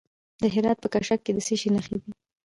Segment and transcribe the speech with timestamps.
[0.41, 2.11] د هرات په کشک کې د څه شي نښې دي؟